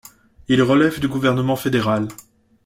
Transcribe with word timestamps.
Il 0.47 0.63
relève 0.63 0.99
du 0.99 1.07
gouvernement 1.07 1.55
fédéral. 1.55 2.07